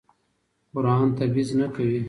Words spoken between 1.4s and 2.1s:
نه کوي.